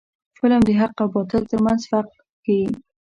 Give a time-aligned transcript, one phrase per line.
[0.37, 2.11] فلم د حق او باطل ترمنځ فرق
[2.43, 2.67] ښيي